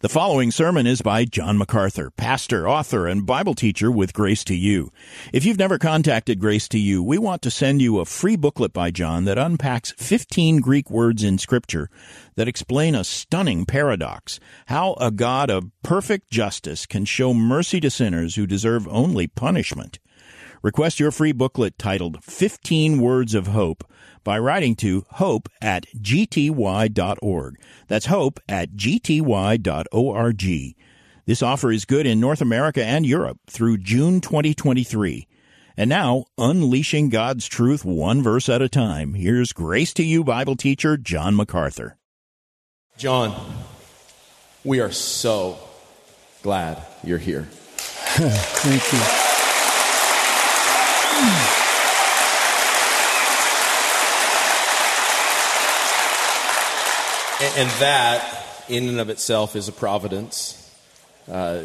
[0.00, 4.54] The following sermon is by John MacArthur, pastor, author, and Bible teacher with Grace to
[4.54, 4.92] You.
[5.32, 8.74] If you've never contacted Grace to You, we want to send you a free booklet
[8.74, 11.88] by John that unpacks 15 Greek words in Scripture
[12.34, 17.88] that explain a stunning paradox how a God of perfect justice can show mercy to
[17.88, 19.98] sinners who deserve only punishment.
[20.62, 23.84] Request your free booklet titled 15 Words of Hope
[24.24, 27.60] by writing to hope at gty.org.
[27.88, 29.64] That's hope at gty.org.
[31.26, 35.26] This offer is good in North America and Europe through June 2023.
[35.76, 40.56] And now, unleashing God's truth one verse at a time, here's Grace to You Bible
[40.56, 41.98] teacher John MacArthur.
[42.96, 43.34] John,
[44.64, 45.58] we are so
[46.42, 47.42] glad you're here.
[47.50, 49.35] Thank you.
[57.38, 60.74] And that, in and of itself, is a providence.
[61.30, 61.64] Uh,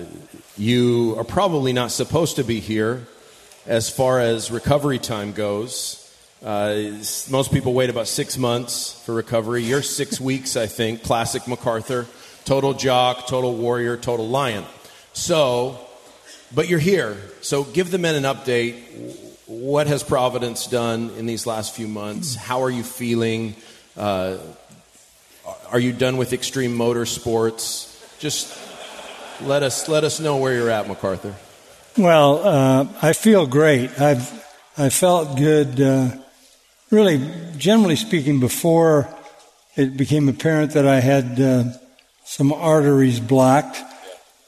[0.57, 3.07] you are probably not supposed to be here
[3.65, 5.97] as far as recovery time goes.
[6.43, 6.91] Uh,
[7.29, 9.63] most people wait about six months for recovery.
[9.63, 11.03] You're six weeks, I think.
[11.03, 12.05] Classic MacArthur.
[12.43, 14.65] Total jock, total warrior, total lion.
[15.13, 15.79] So,
[16.53, 17.15] but you're here.
[17.39, 18.75] So give the men an update.
[19.45, 22.35] What has Providence done in these last few months?
[22.35, 23.55] How are you feeling?
[23.95, 24.37] Uh,
[25.71, 27.87] are you done with extreme motorsports?
[28.19, 28.57] Just
[29.41, 31.33] let us let us know where you're at, MacArthur.
[31.97, 33.99] Well, uh, I feel great.
[33.99, 34.29] I've
[34.77, 35.79] I felt good.
[35.79, 36.11] Uh,
[36.89, 37.19] really,
[37.57, 39.07] generally speaking, before
[39.75, 41.63] it became apparent that I had uh,
[42.25, 43.81] some arteries blocked,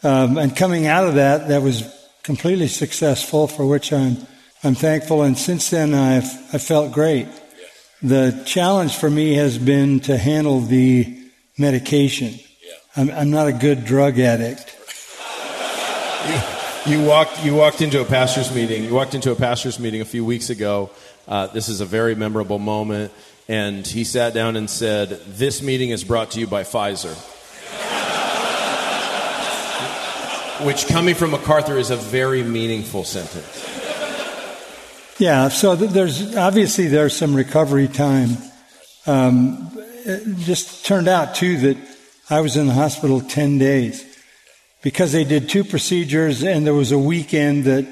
[0.03, 1.83] um, and coming out of that, that was
[2.23, 4.17] completely successful, for which I'm
[4.63, 5.23] I'm thankful.
[5.23, 7.27] And since then, I've I felt great.
[8.03, 11.17] The challenge for me has been to handle the
[11.57, 12.37] medication.
[12.97, 14.75] I'm, I'm not a good drug addict.
[16.85, 18.83] You, you, walked, you walked into a pastor's meeting.
[18.83, 20.89] You walked into a pastor's meeting a few weeks ago.
[21.29, 23.13] Uh, this is a very memorable moment.
[23.47, 27.15] And he sat down and said, This meeting is brought to you by Pfizer.
[30.65, 33.82] Which, coming from MacArthur, is a very meaningful sentence.
[35.23, 38.31] Yeah, so there's obviously there's some recovery time.
[39.07, 39.71] Um,
[40.05, 41.77] it just turned out too that
[42.29, 44.03] I was in the hospital ten days
[44.81, 47.85] because they did two procedures and there was a weekend that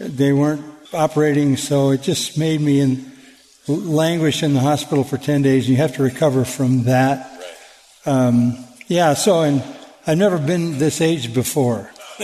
[0.00, 3.12] they weren't operating, so it just made me in,
[3.68, 5.68] languish in the hospital for ten days.
[5.68, 7.30] You have to recover from that.
[8.06, 9.62] Um, yeah, so and
[10.04, 11.88] I've never been this age before,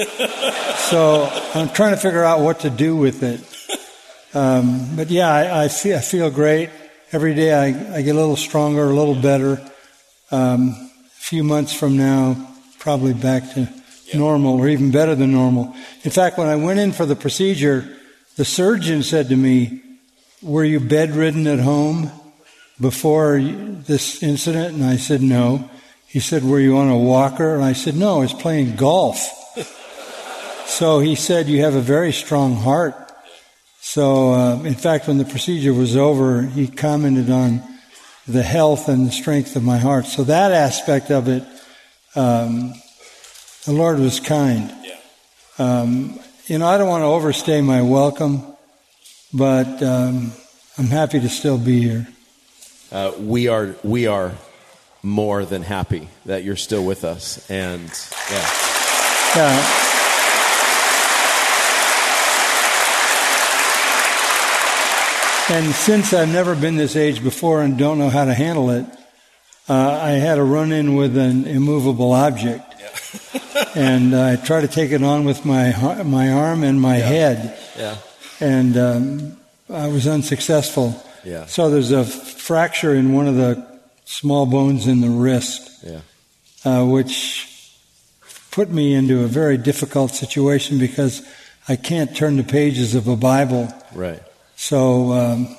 [0.91, 3.41] so I'm trying to figure out what to do with it.
[4.35, 6.71] Um, but yeah, I, I, feel, I feel great.
[7.13, 9.61] Every day I, I get a little stronger, a little better.
[10.31, 13.69] Um, a few months from now, probably back to
[14.15, 15.75] normal or even better than normal.
[16.03, 17.97] In fact, when I went in for the procedure,
[18.37, 19.83] the surgeon said to me,
[20.43, 22.11] Were you bedridden at home
[22.81, 24.75] before this incident?
[24.75, 25.69] And I said, No.
[26.07, 27.55] He said, Were you on a walker?
[27.55, 29.19] And I said, No, I was playing golf.
[30.67, 33.02] so he said, You have a very strong heart.
[33.85, 37.61] So, uh, in fact, when the procedure was over, he commented on
[38.29, 40.07] the health and the strength of my heart.
[40.07, 41.43] So that aspect of it,
[42.15, 42.75] um,
[43.65, 44.73] the Lord was kind.
[44.85, 44.99] Yeah.
[45.59, 48.45] Um, you know, I don't want to overstay my welcome,
[49.35, 50.33] but um,
[50.79, 52.07] I'm happy to still be here.
[52.93, 54.33] Uh, we are we are
[55.03, 57.91] more than happy that you're still with us, and
[58.31, 58.49] yeah.
[59.35, 59.92] Yeah.
[65.53, 68.87] And since I've never been this age before and don't know how to handle it,
[69.69, 72.75] uh, I had a run in with an immovable object.
[72.81, 73.65] Yeah.
[73.75, 77.05] and I tried to take it on with my, my arm and my yeah.
[77.05, 77.59] head.
[77.77, 77.97] Yeah.
[78.41, 79.37] And um,
[79.69, 80.99] I was unsuccessful.
[81.23, 81.45] Yeah.
[81.45, 83.63] So there's a fracture in one of the
[84.07, 86.01] small bones in the wrist, yeah.
[86.65, 87.77] uh, which
[88.53, 91.21] put me into a very difficult situation because
[91.69, 93.69] I can't turn the pages of a Bible.
[93.93, 94.23] Right.
[94.63, 95.57] So, um,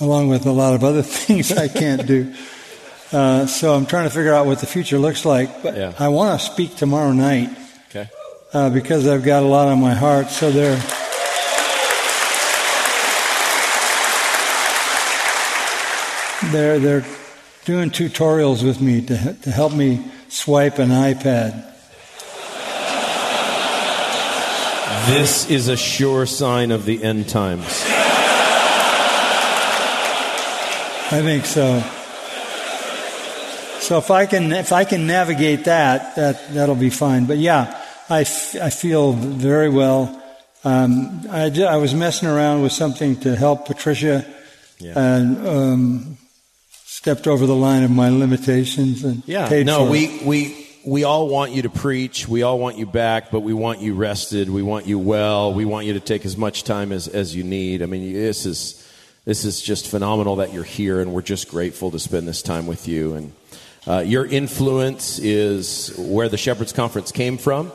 [0.00, 2.34] along with a lot of other things I can't do.
[3.12, 5.62] Uh, so I'm trying to figure out what the future looks like.
[5.62, 5.94] But yeah.
[5.96, 7.56] I want to speak tomorrow night.
[7.90, 8.08] Okay.
[8.52, 10.30] Uh, because I've got a lot on my heart.
[10.30, 10.74] So they're.
[16.50, 17.06] They're, they're
[17.66, 21.66] doing tutorials with me to, to help me swipe an iPad.
[25.06, 27.89] This is a sure sign of the end times.
[31.12, 31.80] I think so.
[33.80, 37.26] So if I can, if I can navigate that, that, that'll be fine.
[37.26, 40.22] But yeah, I, f- I feel very well.
[40.62, 44.24] Um, I, I was messing around with something to help Patricia
[44.78, 44.92] yeah.
[44.96, 46.18] and, um,
[46.84, 49.48] stepped over the line of my limitations and yeah.
[49.48, 50.26] paid no, we, it.
[50.26, 52.28] we, we all want you to preach.
[52.28, 54.48] We all want you back, but we want you rested.
[54.48, 55.52] We want you well.
[55.54, 57.82] We want you to take as much time as, as you need.
[57.82, 58.86] I mean, this is,
[59.26, 62.66] this is just phenomenal that you're here, and we're just grateful to spend this time
[62.66, 63.14] with you.
[63.14, 63.32] And
[63.86, 67.70] uh, your influence is where the Shepherds Conference came from.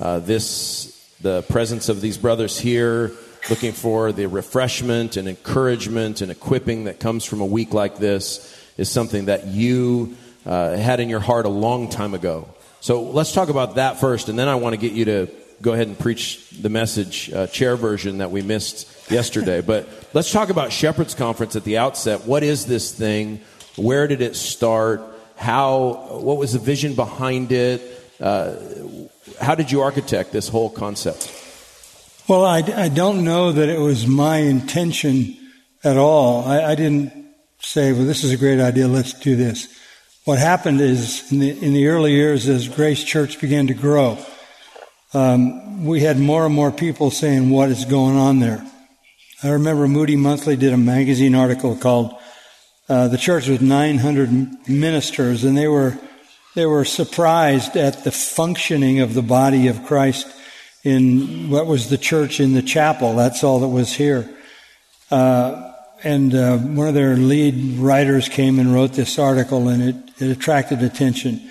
[0.00, 3.10] Uh, this, the presence of these brothers here,
[3.50, 8.56] looking for the refreshment and encouragement and equipping that comes from a week like this,
[8.76, 12.48] is something that you uh, had in your heart a long time ago.
[12.80, 15.28] So let's talk about that first, and then I want to get you to
[15.60, 19.60] go ahead and preach the message uh, chair version that we missed yesterday.
[19.60, 22.26] but let's talk about Shepherds Conference at the outset.
[22.26, 23.40] What is this thing?
[23.76, 25.02] Where did it start?
[25.36, 26.18] How?
[26.22, 27.82] What was the vision behind it?
[28.20, 28.54] Uh,
[29.40, 31.32] how did you architect this whole concept?
[32.28, 35.36] Well, I, I don't know that it was my intention
[35.82, 36.44] at all.
[36.44, 37.12] I, I didn't
[37.58, 39.68] say, well, this is a great idea, let's do this.
[40.24, 44.18] What happened is, in the, in the early years, as Grace Church began to grow,
[45.12, 48.64] um, we had more and more people saying, what is going on there?
[49.44, 52.14] I remember Moody Monthly did a magazine article called
[52.88, 55.98] uh, "The Church with 900 Ministers," and they were
[56.54, 60.26] they were surprised at the functioning of the body of Christ
[60.82, 63.16] in what was the church in the chapel.
[63.16, 64.34] That's all that was here.
[65.10, 69.96] Uh, and uh, one of their lead writers came and wrote this article, and it,
[70.22, 71.50] it attracted attention.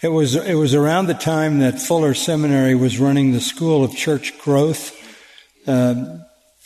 [0.00, 3.94] It was it was around the time that Fuller Seminary was running the School of
[3.94, 4.96] Church Growth,
[5.66, 6.20] uh,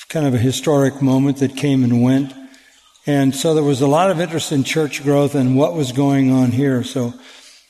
[0.09, 2.33] kind of a historic moment that came and went,
[3.09, 6.31] and so there was a lot of interest in church growth and what was going
[6.31, 6.85] on here.
[6.85, 7.15] So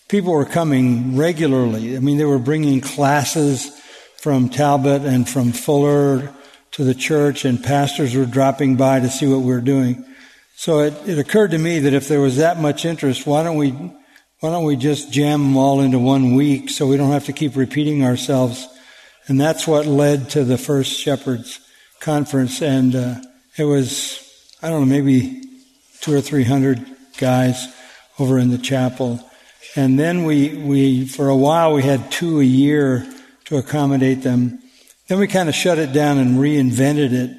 [0.09, 1.97] people were coming regularly.
[1.97, 3.71] I mean, they were bringing classes
[4.17, 6.35] from Talbot and from Fuller
[6.73, 10.05] to the church, and pastors were dropping by to see what we were doing.
[10.57, 13.57] So it, it occurred to me that if there was that much interest, why don't
[13.57, 17.27] we why don't we just jam them all into one week so we don't have
[17.27, 18.67] to keep repeating ourselves?
[19.29, 21.61] And that's what led to the first Shepherds
[22.01, 23.15] Conference, and uh,
[23.57, 24.25] it was
[24.63, 25.43] I don't know maybe
[26.01, 26.85] two or three hundred
[27.19, 27.67] guys
[28.19, 29.25] over in the chapel
[29.77, 33.07] and then we, we, for a while, we had two a year
[33.45, 34.61] to accommodate them.
[35.07, 37.31] Then we kind of shut it down and reinvented it.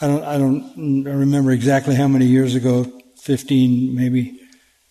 [0.00, 4.40] I don't, I don't remember exactly how many years ago, 15 maybe,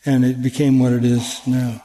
[0.05, 1.83] and it became what it is now.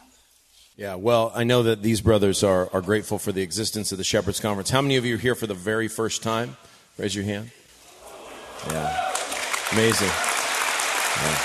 [0.76, 4.04] Yeah, well, I know that these brothers are, are grateful for the existence of the
[4.04, 4.70] Shepherds Conference.
[4.70, 6.56] How many of you are here for the very first time?
[7.00, 7.50] Raise your hand.
[8.69, 9.12] Yeah,
[9.73, 10.11] amazing.
[11.17, 11.38] Yeah.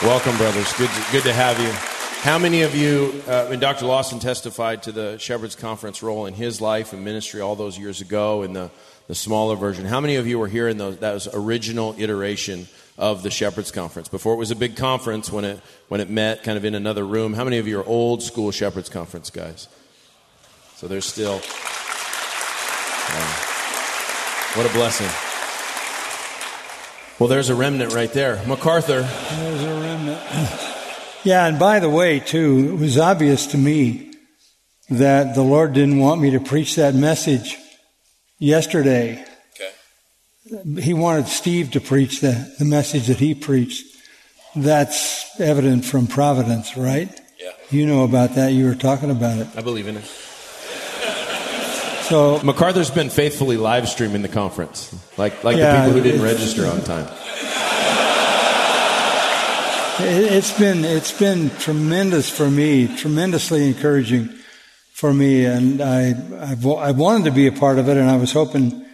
[0.00, 0.72] Welcome, brothers.
[0.78, 1.70] Good to, good to have you.
[2.22, 3.84] How many of you, uh, and Dr.
[3.84, 8.00] Lawson testified to the Shepherd's Conference role in his life and ministry all those years
[8.00, 8.70] ago in the,
[9.08, 9.84] the smaller version.
[9.84, 13.72] How many of you were here in those, that was original iteration of the Shepherd's
[13.72, 14.08] Conference?
[14.08, 17.04] Before it was a big conference when it, when it met kind of in another
[17.04, 17.34] room.
[17.34, 19.68] How many of you are old school Shepherd's Conference guys?
[20.76, 21.42] So there's still.
[24.54, 25.08] What a blessing.
[27.18, 28.42] Well, there's a remnant right there.
[28.46, 29.02] MacArthur.
[29.02, 30.20] There's a remnant.
[31.24, 34.12] yeah, and by the way, too, it was obvious to me
[34.90, 37.56] that the Lord didn't want me to preach that message
[38.38, 39.24] yesterday.
[39.54, 40.82] Okay.
[40.82, 43.86] He wanted Steve to preach the, the message that he preached.
[44.54, 47.08] That's evident from Providence, right?
[47.40, 47.52] Yeah.
[47.70, 48.52] You know about that.
[48.52, 49.48] You were talking about it.
[49.56, 50.04] I believe in it.
[52.12, 56.22] So MacArthur's been faithfully live streaming the conference, like like yeah, the people who didn't
[56.22, 57.08] register on time.
[59.98, 64.28] It's been it's been tremendous for me, tremendously encouraging
[64.92, 68.16] for me, and I I've, I wanted to be a part of it, and I
[68.16, 68.84] was hoping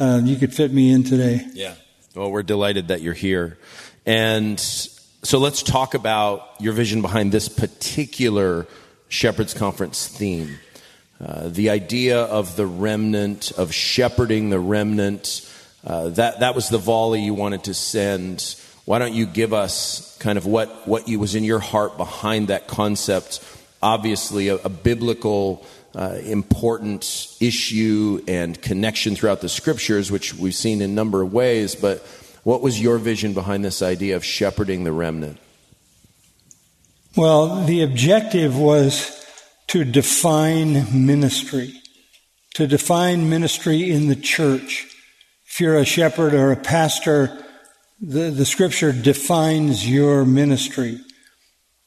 [0.00, 1.46] uh, you could fit me in today.
[1.52, 1.74] Yeah.
[2.16, 3.56] Well, we're delighted that you're here,
[4.04, 8.66] and so let's talk about your vision behind this particular
[9.08, 10.58] Shepherds Conference theme.
[11.20, 15.50] Uh, the idea of the remnant, of shepherding the remnant,
[15.86, 18.56] uh, that, that was the volley you wanted to send.
[18.84, 22.48] Why don't you give us kind of what, what you, was in your heart behind
[22.48, 23.42] that concept?
[23.82, 30.82] Obviously, a, a biblical, uh, important issue and connection throughout the scriptures, which we've seen
[30.82, 32.00] in a number of ways, but
[32.42, 35.38] what was your vision behind this idea of shepherding the remnant?
[37.16, 39.23] Well, the objective was
[39.68, 41.74] to define ministry,
[42.54, 44.86] to define ministry in the church.
[45.46, 47.44] If you're a shepherd or a pastor,
[48.00, 51.00] the, the scripture defines your ministry.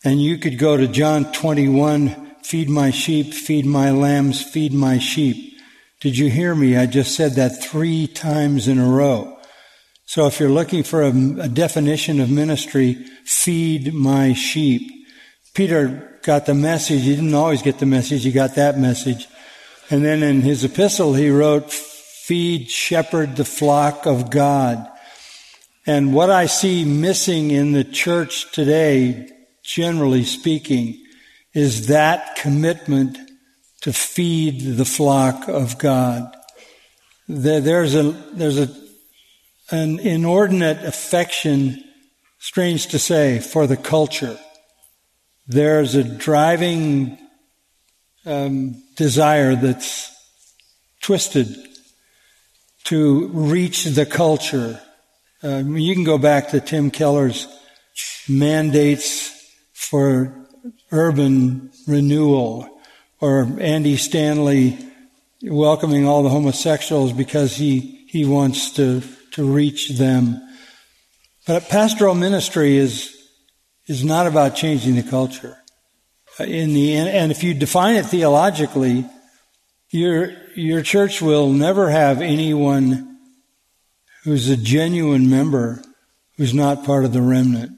[0.03, 4.99] And you could go to John 21, feed my sheep, feed my lambs, feed my
[4.99, 5.57] sheep.
[5.99, 6.77] Did you hear me?
[6.77, 9.37] I just said that three times in a row.
[10.05, 12.93] So if you're looking for a, a definition of ministry,
[13.25, 14.89] feed my sheep.
[15.53, 17.03] Peter got the message.
[17.03, 18.25] He didn't always get the message.
[18.25, 19.29] He got that message.
[19.89, 24.85] And then in his epistle, he wrote, feed, shepherd the flock of God.
[25.85, 29.29] And what I see missing in the church today,
[29.63, 31.01] generally speaking,
[31.53, 33.17] is that commitment
[33.83, 36.29] to feed the flock of God.
[37.29, 38.67] There's a, there's a,
[39.71, 41.81] an inordinate affection,
[42.39, 44.37] strange to say, for the culture.
[45.47, 47.17] There's a driving
[48.25, 50.13] um, desire that's
[51.01, 51.55] twisted
[52.85, 54.81] to reach the culture.
[55.43, 57.47] Uh, you can go back to Tim Keller's
[58.27, 59.33] mandates
[59.73, 60.47] for
[60.91, 62.67] urban renewal
[63.21, 64.77] or Andy Stanley
[65.41, 69.01] welcoming all the homosexuals because he, he wants to,
[69.31, 70.41] to reach them.
[71.45, 73.16] But pastoral ministry is,
[73.87, 75.57] is not about changing the culture.
[76.39, 79.05] In the and if you define it theologically,
[79.89, 83.17] your, your church will never have anyone
[84.23, 85.81] who's a genuine member
[86.35, 87.71] who's not part of the remnant.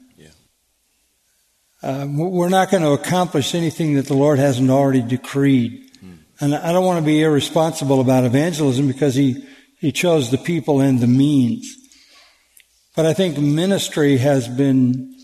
[1.82, 5.90] Uh, we're not going to accomplish anything that the Lord hasn't already decreed.
[6.00, 6.12] Hmm.
[6.38, 9.46] And I don't want to be irresponsible about evangelism because he,
[9.78, 11.74] he chose the people and the means.
[12.94, 15.16] But I think ministry has been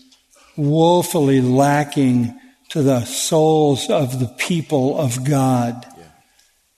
[0.57, 2.37] woefully lacking
[2.69, 5.85] to the souls of the people of God.
[5.97, 6.03] Yeah.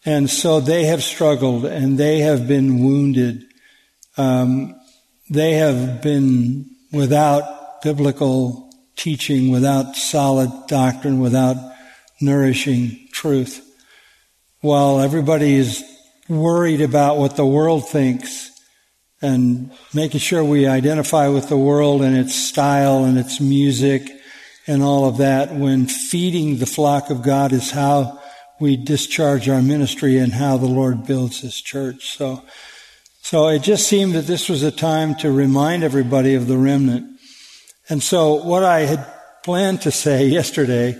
[0.05, 3.43] And so they have struggled and they have been wounded.
[4.17, 4.79] Um,
[5.29, 11.55] they have been without biblical teaching, without solid doctrine, without
[12.21, 13.65] nourishing truth.
[14.62, 15.83] While everybody is
[16.27, 18.51] worried about what the world thinks
[19.21, 24.09] and making sure we identify with the world and its style and its music
[24.67, 28.19] and all of that, when feeding the flock of God is how
[28.59, 32.17] we discharge our ministry and how the Lord builds His church.
[32.17, 32.43] So,
[33.21, 37.19] so it just seemed that this was a time to remind everybody of the remnant
[37.89, 39.05] and so what I had
[39.43, 40.95] planned to say yesterday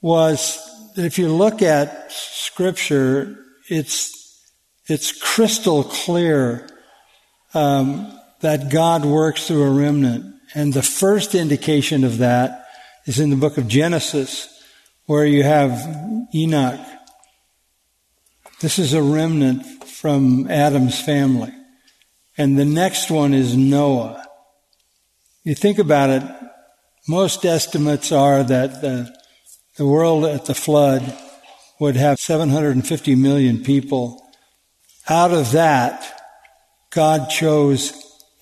[0.00, 0.58] was
[0.96, 4.40] that if you look at scripture, it's,
[4.88, 6.68] it's crystal clear,
[7.54, 10.34] um, that God works through a remnant.
[10.54, 12.66] And the first indication of that
[13.06, 14.48] is in the book of Genesis,
[15.06, 15.72] where you have
[16.34, 16.80] Enoch.
[18.60, 21.52] This is a remnant from Adam's family.
[22.36, 24.24] And the next one is Noah.
[25.44, 26.22] You think about it,
[27.06, 29.14] most estimates are that the,
[29.76, 31.16] the world at the flood
[31.78, 34.22] would have 750 million people.
[35.08, 36.23] Out of that,
[36.94, 37.92] God chose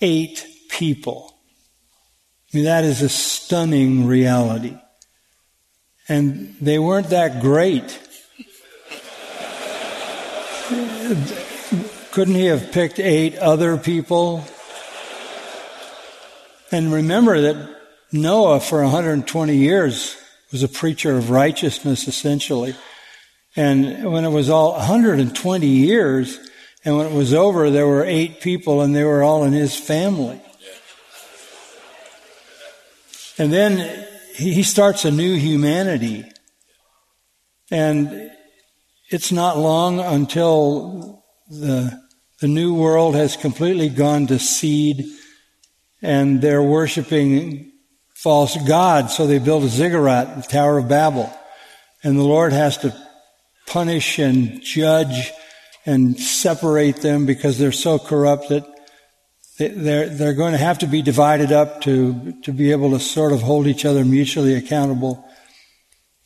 [0.00, 1.34] eight people.
[2.52, 4.76] I mean, that is a stunning reality.
[6.08, 7.98] And they weren't that great.
[12.10, 14.44] Couldn't he have picked eight other people
[16.72, 17.76] and remember that
[18.12, 20.16] Noah, for 120 years,
[20.50, 22.74] was a preacher of righteousness, essentially.
[23.54, 26.38] And when it was all 120 years,
[26.84, 29.76] and when it was over, there were eight people, and they were all in his
[29.76, 30.40] family.
[33.38, 36.24] And then he starts a new humanity.
[37.70, 38.30] And
[39.08, 41.98] it's not long until the,
[42.40, 45.04] the new world has completely gone to seed
[46.02, 47.72] and they're worshiping
[48.14, 49.16] false gods.
[49.16, 51.32] So they build a ziggurat, the Tower of Babel.
[52.02, 52.94] And the Lord has to
[53.66, 55.32] punish and judge
[55.84, 58.64] and separate them because they're so corrupt that
[59.58, 63.32] they're, they're going to have to be divided up to, to be able to sort
[63.32, 65.24] of hold each other mutually accountable.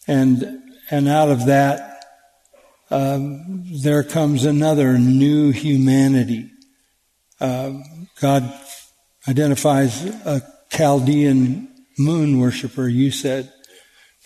[0.07, 2.05] And, and out of that,
[2.91, 6.51] um, there comes another new humanity.
[7.41, 7.73] Uh,
[8.21, 8.53] God
[9.29, 13.53] identifies a Chaldean moon worshiper, you said,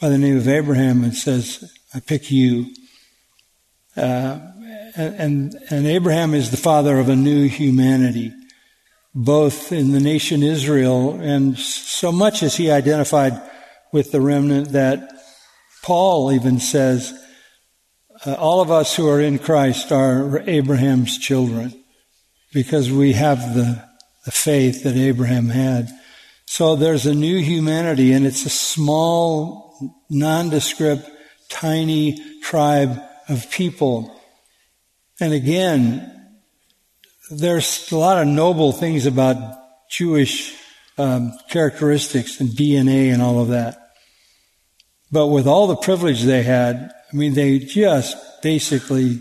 [0.00, 2.66] by the name of Abraham, and says, I pick you.
[3.96, 4.40] Uh,
[4.96, 8.32] and, and Abraham is the father of a new humanity,
[9.14, 13.40] both in the nation Israel and so much as he identified
[13.92, 15.08] with the remnant that
[15.82, 17.12] Paul even says,
[18.24, 21.72] uh, all of us who are in Christ are Abraham's children
[22.52, 23.90] because we have the
[24.24, 25.88] the faith that Abraham had.
[26.46, 31.08] So there's a new humanity and it's a small, nondescript,
[31.48, 34.19] tiny tribe of people.
[35.20, 36.10] And again,
[37.30, 39.36] there's a lot of noble things about
[39.90, 40.56] Jewish
[40.98, 43.76] um, characteristics and DNA and all of that.
[45.12, 49.20] But with all the privilege they had, I mean, they just basically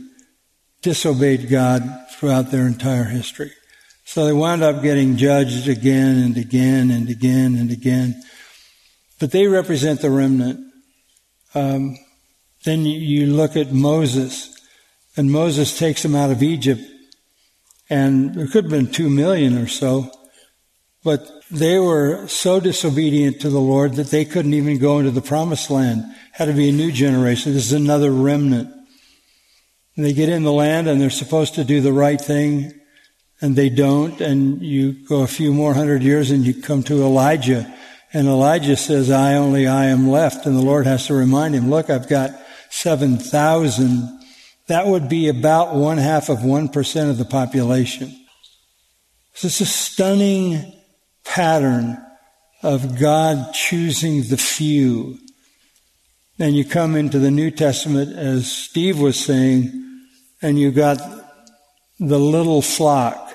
[0.81, 3.51] disobeyed God throughout their entire history.
[4.05, 8.21] So they wound up getting judged again and again and again and again.
[9.19, 10.59] But they represent the remnant.
[11.53, 11.97] Um,
[12.63, 14.58] then you look at Moses,
[15.19, 16.79] and Moses takes them out of Egypt,
[17.89, 20.09] and there could have been two million or so,
[21.03, 25.21] but they were so disobedient to the Lord that they couldn't even go into the
[25.21, 26.05] promised land.
[26.31, 27.53] Had to be a new generation.
[27.53, 28.73] This is another remnant.
[29.97, 32.71] And they get in the land and they're supposed to do the right thing
[33.41, 37.03] and they don't, and you go a few more hundred years and you come to
[37.03, 37.69] Elijah,
[38.13, 41.69] and Elijah says, I only I am left, and the Lord has to remind him,
[41.69, 42.31] look, I've got
[42.69, 44.18] 7,000.
[44.69, 48.15] That would be about one half of 1% of the population.
[49.33, 50.73] So it's a stunning
[51.25, 51.97] pattern
[52.63, 55.19] of God choosing the few.
[56.39, 59.73] And you come into the New Testament, as Steve was saying,
[60.41, 60.97] and you got
[61.99, 63.29] the little flock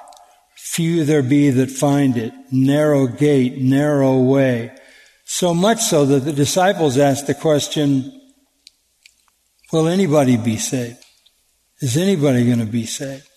[0.74, 2.32] Few there be that find it.
[2.50, 4.74] Narrow gate, narrow way.
[5.24, 8.10] So much so that the disciples asked the question,
[9.72, 11.03] will anybody be saved?
[11.84, 13.28] Is anybody going to be saved?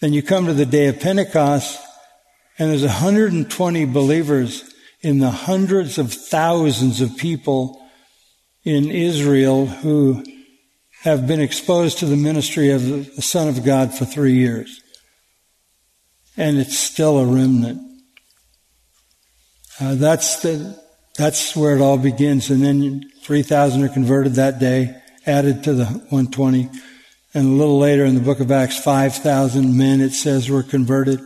[0.00, 1.80] Then you come to the day of Pentecost
[2.58, 7.82] and there's 120 believers in the hundreds of thousands of people
[8.64, 10.22] in Israel who
[11.04, 12.82] have been exposed to the ministry of
[13.16, 14.82] the Son of God for three years
[16.36, 17.80] and it's still a remnant.
[19.80, 20.78] Uh, that's the
[21.16, 25.86] that's where it all begins, and then 3,000 are converted that day, added to the
[25.86, 26.68] 120,
[27.34, 31.20] and a little later in the book of Acts, 5,000 men it says were converted,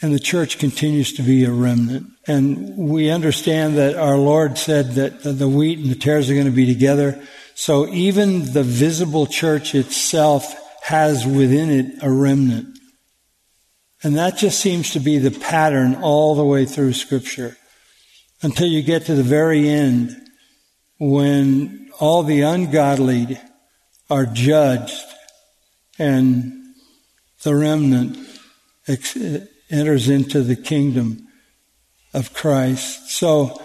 [0.00, 2.06] and the church continues to be a remnant.
[2.26, 6.46] And we understand that our Lord said that the wheat and the tares are going
[6.46, 7.22] to be together.
[7.54, 12.78] So even the visible church itself has within it a remnant.
[14.02, 17.56] And that just seems to be the pattern all the way through Scripture
[18.42, 20.16] until you get to the very end
[20.98, 23.38] when all the ungodly
[24.12, 25.02] are judged
[25.98, 26.52] and
[27.44, 28.18] the remnant
[29.70, 31.26] enters into the kingdom
[32.12, 33.08] of Christ.
[33.08, 33.58] So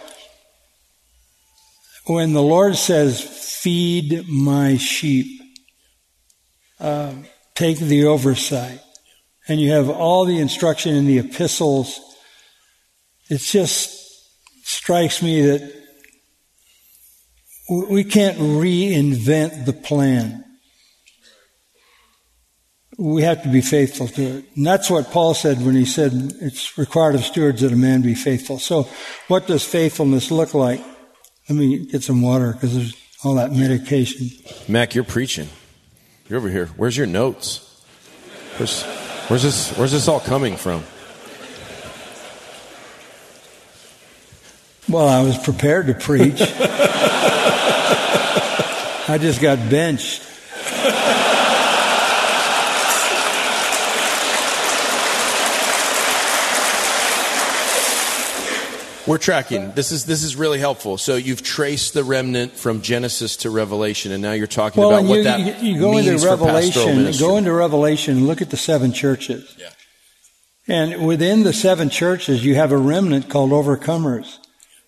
[2.06, 5.42] when the Lord says, feed my sheep,
[6.80, 7.14] uh,
[7.54, 8.80] take the oversight
[9.50, 12.00] and you have all the instruction in the epistles,
[13.30, 13.92] it just
[14.64, 15.77] strikes me that
[17.70, 20.44] we can't reinvent the plan.
[22.98, 24.46] We have to be faithful to it.
[24.56, 28.02] And that's what Paul said when he said it's required of stewards that a man
[28.02, 28.58] be faithful.
[28.58, 28.88] So
[29.28, 30.84] what does faithfulness look like?
[31.48, 34.30] Let me get some water because there's all that medication.
[34.68, 35.50] Mac, you're preaching.
[36.28, 36.68] You're over here.
[36.78, 37.64] Where's your notes?
[38.58, 38.84] Where's
[39.28, 39.72] Where's this?
[39.78, 40.84] Where's this all coming from?
[44.88, 46.40] Well, I was prepared to preach.
[49.10, 50.24] I just got benched.
[59.08, 59.72] We're tracking.
[59.72, 60.98] This is this is really helpful.
[60.98, 65.04] So you've traced the remnant from Genesis to Revelation, and now you're talking well, about
[65.04, 67.14] you, what that you, you go means into Revelation.
[67.18, 68.28] Go into Revelation.
[68.28, 69.56] Look at the seven churches.
[69.58, 69.70] Yeah.
[70.68, 74.40] And within the seven churches, you have a remnant called overcomers.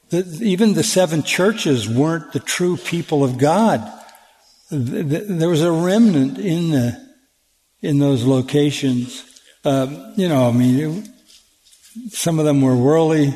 [0.10, 3.90] The, even the seven churches weren't the true people of God.
[4.72, 7.10] There was a remnant in the
[7.82, 9.26] in those locations.
[9.66, 11.12] Um, you know, I mean,
[12.10, 13.34] some of them were worldly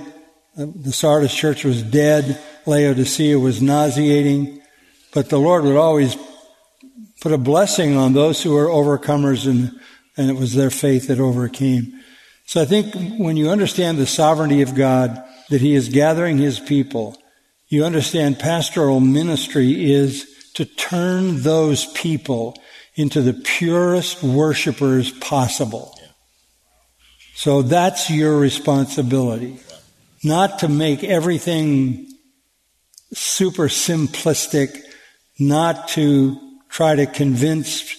[0.55, 2.39] the Sardis church was dead.
[2.65, 4.61] Laodicea was nauseating.
[5.13, 6.15] But the Lord would always
[7.21, 9.71] put a blessing on those who were overcomers and,
[10.17, 11.99] and it was their faith that overcame.
[12.45, 16.59] So I think when you understand the sovereignty of God, that He is gathering His
[16.59, 17.17] people,
[17.67, 22.55] you understand pastoral ministry is to turn those people
[22.95, 25.97] into the purest worshipers possible.
[27.35, 29.59] So that's your responsibility
[30.23, 32.07] not to make everything
[33.13, 34.81] super simplistic,
[35.37, 36.37] not to
[36.69, 37.95] try to convince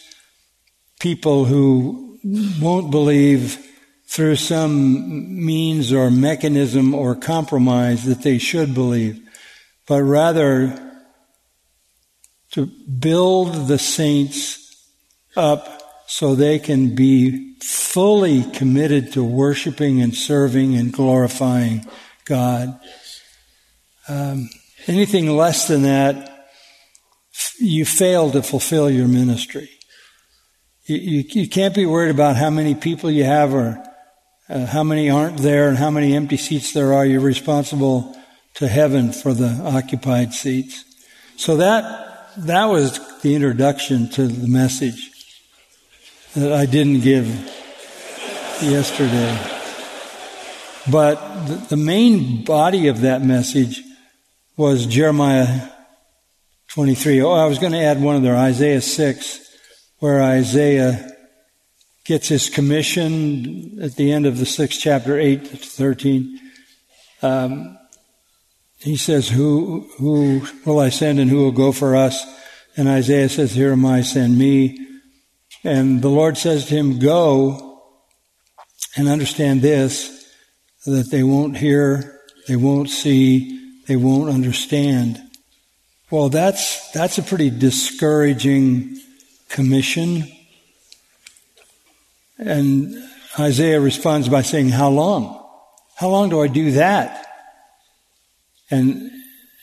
[0.98, 2.18] people who
[2.60, 3.60] won't believe
[4.06, 9.20] through some means or mechanism or compromise that they should believe,
[9.86, 10.93] but rather
[12.54, 14.76] to build the saints
[15.36, 21.84] up so they can be fully committed to worshiping and serving and glorifying
[22.24, 22.78] God.
[24.08, 24.48] Um,
[24.86, 26.46] anything less than that,
[27.58, 29.68] you fail to fulfill your ministry.
[30.84, 33.82] You, you, can't be worried about how many people you have or
[34.48, 37.04] uh, how many aren't there and how many empty seats there are.
[37.04, 38.14] You're responsible
[38.54, 40.84] to heaven for the occupied seats.
[41.36, 45.10] So that, that was the introduction to the message
[46.34, 47.26] that I didn't give
[48.60, 49.38] yesterday.
[50.90, 53.82] But the, the main body of that message
[54.56, 55.70] was Jeremiah
[56.68, 57.22] 23.
[57.22, 59.56] Oh, I was going to add one of there, Isaiah 6,
[60.00, 61.10] where Isaiah
[62.04, 66.40] gets his commission at the end of the sixth chapter, 8 to 13.
[67.22, 67.78] Um,
[68.84, 72.22] he says, who, who will I send and who will go for us?
[72.76, 74.78] And Isaiah says, here am I, send me.
[75.64, 77.82] And the Lord says to him, go
[78.94, 80.30] and understand this,
[80.84, 85.18] that they won't hear, they won't see, they won't understand.
[86.10, 89.00] Well, that's, that's a pretty discouraging
[89.48, 90.30] commission.
[92.36, 92.94] And
[93.38, 95.42] Isaiah responds by saying, how long?
[95.96, 97.26] How long do I do that?
[98.70, 99.10] And,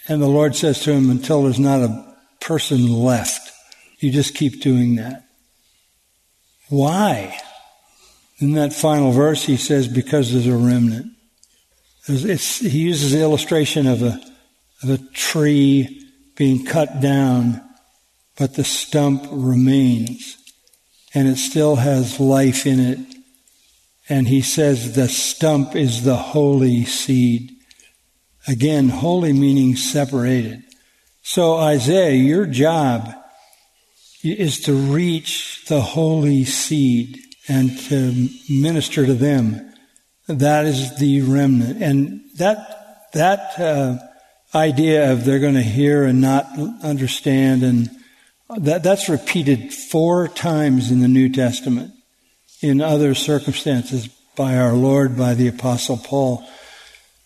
[0.07, 3.51] and the Lord says to him, until there's not a person left.
[3.99, 5.25] You just keep doing that.
[6.69, 7.37] Why?
[8.39, 11.07] In that final verse, he says, because there's a remnant.
[12.07, 14.19] It's, he uses the illustration of a,
[14.81, 17.61] of a tree being cut down,
[18.37, 20.37] but the stump remains,
[21.13, 22.99] and it still has life in it.
[24.09, 27.51] And he says the stump is the holy seed.
[28.47, 30.63] Again, holy meaning separated.
[31.21, 33.13] So Isaiah, your job
[34.23, 39.73] is to reach the holy seed and to minister to them.
[40.27, 41.81] That is the remnant.
[41.81, 43.97] And that, that, uh,
[44.53, 46.45] idea of they're going to hear and not
[46.83, 47.89] understand and
[48.57, 51.93] that, that's repeated four times in the New Testament
[52.61, 56.45] in other circumstances by our Lord, by the apostle Paul.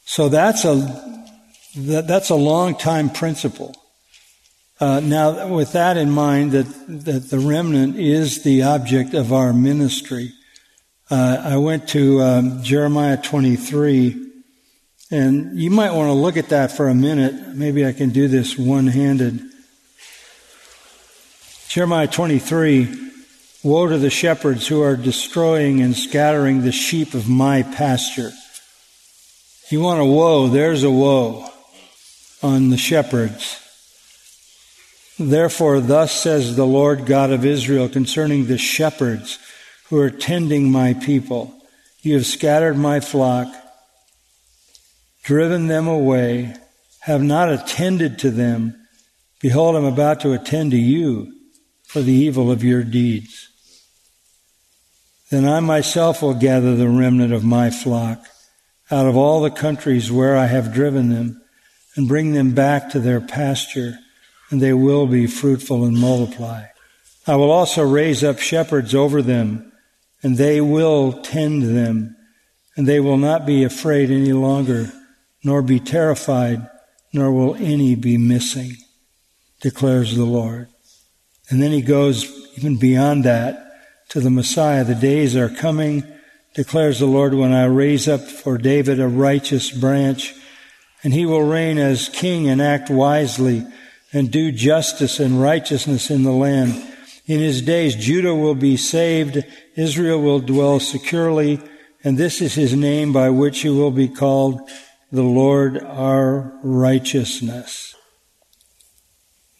[0.05, 0.75] So that's a,
[1.77, 3.75] that, that's a long time principle.
[4.79, 9.53] Uh, now, with that in mind, that, that the remnant is the object of our
[9.53, 10.33] ministry,
[11.09, 14.31] uh, I went to um, Jeremiah 23,
[15.11, 17.55] and you might want to look at that for a minute.
[17.55, 19.41] Maybe I can do this one handed.
[21.67, 23.05] Jeremiah 23
[23.65, 28.31] Woe to the shepherds who are destroying and scattering the sheep of my pasture.
[29.69, 30.47] You want a woe?
[30.47, 31.49] There's a woe
[32.43, 33.61] on the shepherds
[35.17, 39.39] Therefore, thus says the Lord God of Israel concerning the shepherds
[39.85, 41.53] who are tending my people
[42.01, 43.47] You have scattered my flock,
[45.23, 46.53] driven them away,
[46.99, 48.75] have not attended to them.
[49.39, 51.33] Behold, I'm about to attend to you
[51.85, 53.49] for the evil of your deeds.
[55.31, 58.19] Then I myself will gather the remnant of my flock
[58.91, 61.41] out of all the countries where I have driven them
[61.95, 63.97] and bring them back to their pasture
[64.49, 66.65] and they will be fruitful and multiply.
[67.27, 69.71] I will also raise up shepherds over them,
[70.21, 72.15] and they will tend them,
[72.77, 74.91] and they will not be afraid any longer,
[75.43, 76.67] nor be terrified,
[77.11, 78.73] nor will any be missing,
[79.61, 80.67] declares the Lord.
[81.49, 82.25] And then he goes
[82.57, 83.61] even beyond that
[84.09, 84.83] to the Messiah.
[84.83, 86.03] The days are coming,
[86.55, 90.33] declares the Lord, when I raise up for David a righteous branch,
[91.03, 93.67] and he will reign as king and act wisely
[94.13, 96.71] and do justice and righteousness in the land.
[97.25, 99.43] In his days, Judah will be saved,
[99.75, 101.59] Israel will dwell securely,
[102.03, 104.61] and this is his name by which he will be called
[105.11, 107.95] the Lord our righteousness.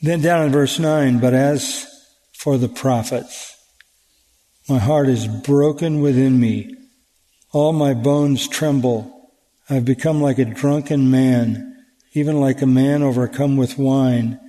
[0.01, 1.85] Then down in verse 9, but as
[2.33, 3.57] for the prophets,
[4.69, 6.73] my heart is broken within me.
[7.55, 9.31] All my bones tremble.
[9.69, 14.41] I've become like a drunken man, even like a man overcome with wine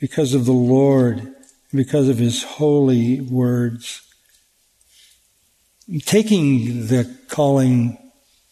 [0.00, 1.36] because of the Lord,
[1.72, 4.02] because of His holy words.
[6.00, 7.96] Taking the calling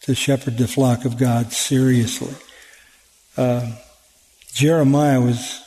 [0.03, 2.33] to shepherd the flock of God seriously.
[3.35, 3.73] Uh,
[4.53, 5.59] Jeremiah was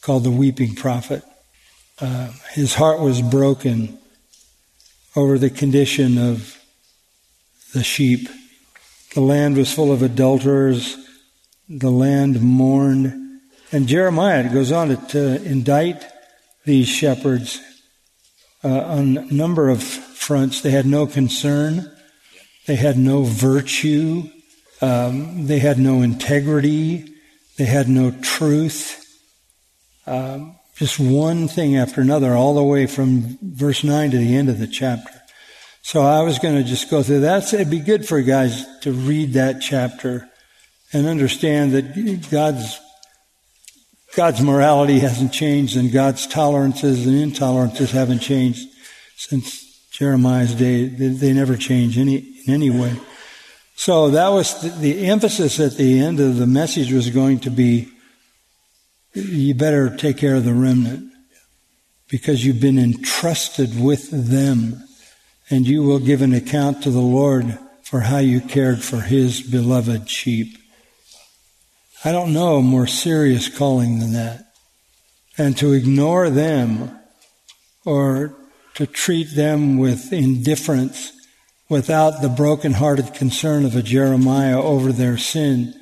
[0.00, 1.22] called the weeping prophet.
[2.00, 4.00] Uh, his heart was broken
[5.14, 6.60] over the condition of
[7.76, 8.28] the sheep.
[9.14, 10.96] The land was full of adulterers.
[11.68, 13.40] The land mourned.
[13.70, 16.02] And Jeremiah goes on to, to indict
[16.64, 17.60] these shepherds
[18.64, 20.62] uh, on a number of fronts.
[20.62, 21.94] They had no concern.
[22.66, 24.22] They had no virtue.
[24.80, 27.14] Um, they had no integrity.
[27.58, 29.04] They had no truth.
[30.06, 34.48] Um, just one thing after another, all the way from verse 9 to the end
[34.48, 35.15] of the chapter.
[35.86, 37.54] So I was going to just go through that.
[37.54, 40.28] It'd be good for guys to read that chapter
[40.92, 42.80] and understand that God's
[44.16, 48.68] God's morality hasn't changed and God's tolerances and intolerances haven't changed
[49.16, 50.88] since Jeremiah's day.
[50.88, 52.96] They, they never change any, in any way.
[53.76, 57.50] So that was the, the emphasis at the end of the message was going to
[57.50, 57.86] be
[59.14, 61.12] you better take care of the remnant
[62.08, 64.82] because you've been entrusted with them
[65.50, 69.40] and you will give an account to the Lord for how you cared for his
[69.40, 70.58] beloved sheep.
[72.04, 74.44] I don't know a more serious calling than that.
[75.38, 76.98] And to ignore them
[77.84, 78.34] or
[78.74, 81.12] to treat them with indifference
[81.68, 85.74] without the broken-hearted concern of a Jeremiah over their sin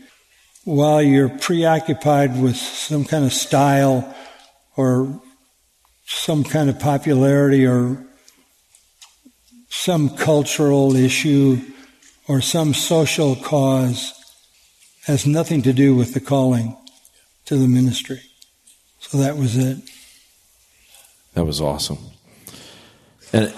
[0.64, 4.14] while you're preoccupied with some kind of style
[4.76, 5.20] or
[6.06, 8.06] some kind of popularity or
[9.76, 11.60] some cultural issue
[12.28, 14.14] or some social cause
[15.04, 16.74] has nothing to do with the calling
[17.44, 18.22] to the ministry.
[19.00, 19.78] So that was it.
[21.34, 21.98] That was awesome.
[23.32, 23.52] And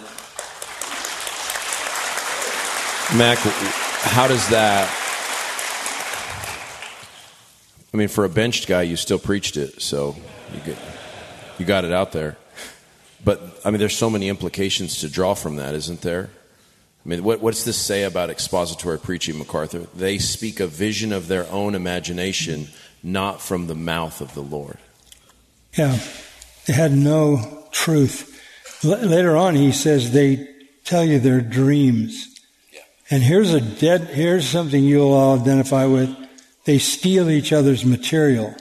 [3.16, 4.90] Mac, how does that?
[7.92, 10.16] I mean, for a benched guy, you still preached it, so
[10.52, 10.78] you get,
[11.58, 12.36] you got it out there.
[13.24, 16.30] But I mean, there's so many implications to draw from that, isn't there?
[17.04, 19.86] I mean, what, what's this say about expository preaching, MacArthur?
[19.94, 22.68] They speak a vision of their own imagination,
[23.02, 24.78] not from the mouth of the Lord.
[25.78, 25.98] Yeah,
[26.66, 28.32] they had no truth.
[28.84, 30.48] L- later on, he says they
[30.84, 32.40] tell you their dreams.
[32.72, 32.80] Yeah.
[33.10, 34.02] And here's a dead.
[34.02, 36.14] Here's something you'll all identify with.
[36.64, 38.54] They steal each other's material.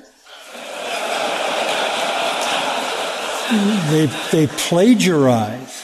[3.52, 5.84] They they plagiarize.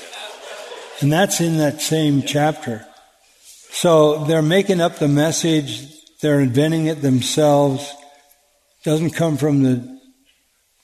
[1.01, 2.85] And that's in that same chapter.
[3.71, 5.87] So they're making up the message,
[6.19, 7.91] they're inventing it themselves.
[8.79, 9.99] It doesn't come from the,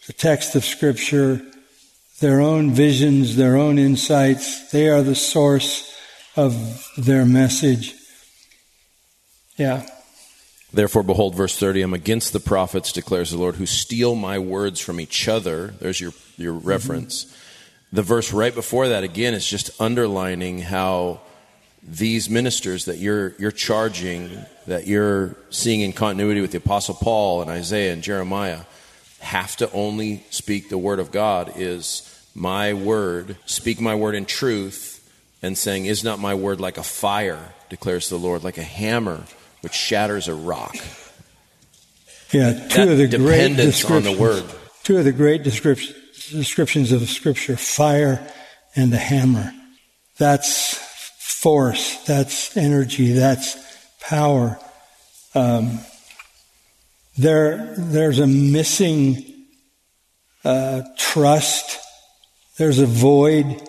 [0.07, 1.41] the text of Scripture,
[2.19, 4.71] their own visions, their own insights.
[4.71, 5.95] They are the source
[6.35, 7.93] of their message.
[9.57, 9.87] Yeah.
[10.71, 14.79] Therefore, behold, verse 30, I'm against the prophets, declares the Lord, who steal my words
[14.79, 15.67] from each other.
[15.79, 17.25] There's your, your reference.
[17.25, 17.37] Mm-hmm
[17.91, 21.21] the verse right before that again is just underlining how
[21.83, 24.29] these ministers that you're you're charging
[24.65, 28.61] that you're seeing in continuity with the apostle Paul and Isaiah and Jeremiah
[29.19, 32.03] have to only speak the word of God is
[32.35, 34.93] my word speak my word in truth
[35.41, 39.23] and saying is not my word like a fire declares the Lord like a hammer
[39.61, 40.75] which shatters a rock
[42.31, 44.43] yeah two that of the great descriptions on the word
[44.83, 45.97] two of the great descriptions
[46.31, 48.25] descriptions of Scripture fire
[48.75, 49.53] and a hammer.
[50.17, 50.75] That's
[51.19, 53.57] force, that's energy, that's
[53.99, 54.59] power.
[55.35, 55.79] Um,
[57.17, 59.45] there, there's a missing
[60.43, 61.79] uh, trust.
[62.57, 63.61] There's a void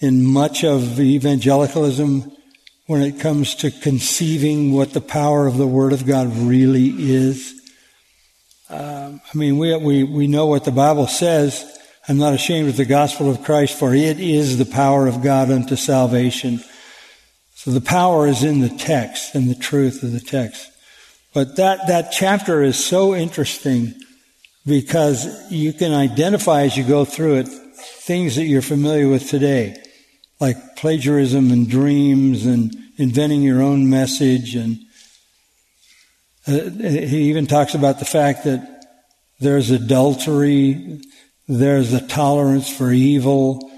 [0.00, 2.32] in much of evangelicalism
[2.86, 7.52] when it comes to conceiving what the power of the Word of God really is.
[8.68, 12.76] Um, I mean, we, we, we know what the Bible says, I'm not ashamed of
[12.76, 16.62] the gospel of Christ, for it is the power of God unto salvation.
[17.54, 20.70] So the power is in the text and the truth of the text.
[21.32, 23.94] But that, that chapter is so interesting
[24.66, 29.82] because you can identify as you go through it things that you're familiar with today,
[30.44, 34.54] like plagiarism and dreams and inventing your own message.
[34.54, 34.78] And
[36.46, 38.84] uh, he even talks about the fact that
[39.40, 41.00] there's adultery,
[41.48, 43.70] there's a tolerance for evil.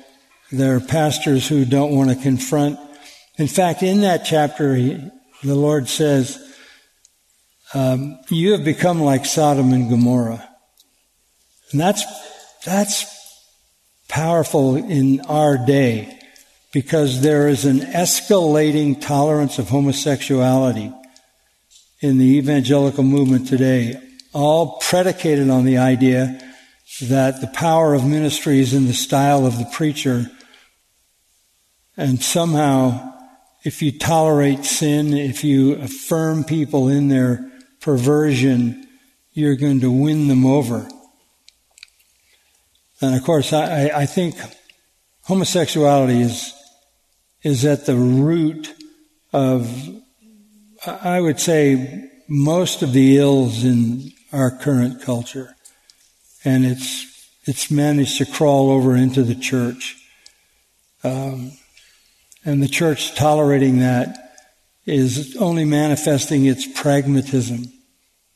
[0.50, 2.80] There are pastors who don't want to confront.
[3.38, 5.08] In fact, in that chapter, he,
[5.44, 6.36] the Lord says,
[7.74, 10.48] um, "You have become like Sodom and Gomorrah,"
[11.70, 12.04] and that's
[12.64, 13.06] that's
[14.08, 16.15] powerful in our day
[16.76, 20.92] because there is an escalating tolerance of homosexuality
[22.02, 23.98] in the evangelical movement today,
[24.34, 26.38] all predicated on the idea
[27.00, 30.26] that the power of ministry is in the style of the preacher,
[31.96, 33.10] and somehow
[33.64, 38.86] if you tolerate sin, if you affirm people in their perversion,
[39.32, 40.86] you're going to win them over.
[43.00, 44.34] And of course, I, I think
[45.22, 46.52] homosexuality is,
[47.46, 48.74] is at the root
[49.32, 49.70] of,
[50.84, 55.54] I would say, most of the ills in our current culture.
[56.44, 59.96] And it's, it's managed to crawl over into the church.
[61.04, 61.52] Um,
[62.44, 64.48] and the church tolerating that
[64.84, 67.72] is only manifesting its pragmatism,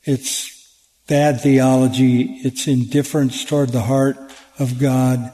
[0.03, 0.49] its
[1.07, 4.15] bad theology, its indifference toward the heart
[4.57, 5.33] of God,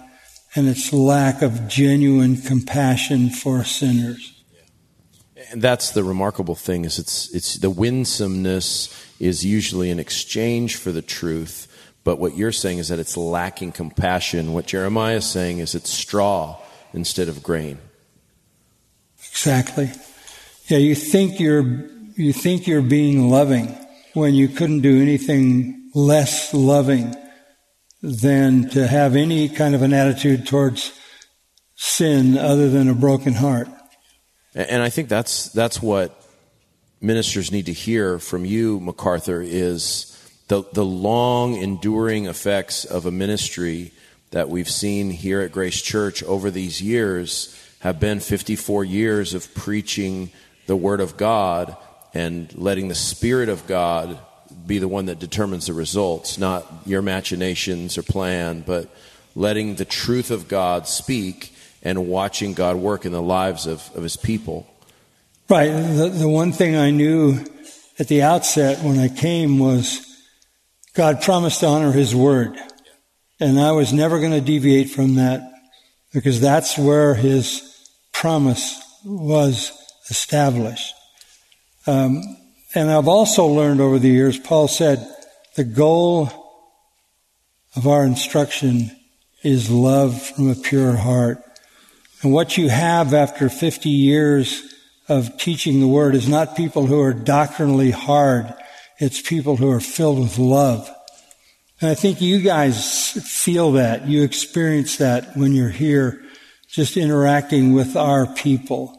[0.58, 4.44] and its lack of genuine compassion for sinners.
[5.52, 8.90] And that's the remarkable thing is it's it's the winsomeness
[9.20, 11.68] is usually an exchange for the truth,
[12.04, 14.54] but what you're saying is that it's lacking compassion.
[14.54, 16.60] What Jeremiah is saying is it's straw
[16.92, 17.78] instead of grain.
[19.30, 19.92] Exactly.
[20.68, 23.68] Yeah, you think you're you think you're being loving
[24.16, 27.16] when you couldn't do anything less loving
[28.02, 30.94] than to have any kind of an attitude towards
[31.76, 33.68] sin other than a broken heart.
[34.54, 36.20] And I think that's that's what
[37.00, 40.14] ministers need to hear from you, MacArthur, is
[40.48, 43.92] the the long enduring effects of a ministry
[44.32, 49.54] that we've seen here at Grace Church over these years have been 54 years of
[49.54, 50.32] preaching
[50.66, 51.78] the Word of God
[52.14, 54.20] and letting the Spirit of God
[54.68, 58.90] be the one that determines the results, not your machinations or plan, but
[59.36, 64.04] letting the truth of God speak and watching God work in the lives of, of
[64.04, 64.68] His people.
[65.50, 65.70] Right.
[65.70, 67.46] The, the one thing I knew
[68.00, 70.04] at the outset when I came was
[70.94, 72.58] God promised to honor His Word.
[73.40, 75.50] And I was never going to deviate from that
[76.12, 79.72] because that's where His promise was
[80.10, 80.94] established.
[81.86, 82.22] Um,
[82.74, 85.08] and I've also learned over the years, Paul said,
[85.56, 86.30] the goal
[87.76, 88.92] of our instruction
[89.44, 91.42] is love from a pure heart.
[92.22, 94.74] And what you have after 50 years
[95.08, 98.54] of teaching the word is not people who are doctrinally hard.
[99.00, 100.90] It's people who are filled with love.
[101.80, 104.08] And I think you guys feel that.
[104.08, 106.24] You experience that when you're here
[106.68, 108.97] just interacting with our people.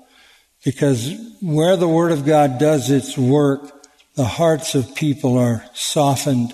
[0.68, 6.52] Because where the Word of God does its work, the hearts of people are softened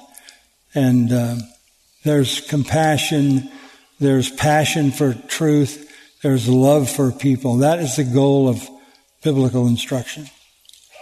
[0.73, 1.35] and uh,
[2.05, 3.51] there's compassion,
[3.99, 7.57] there's passion for truth, there's love for people.
[7.57, 8.65] That is the goal of
[9.25, 10.27] biblical instruction.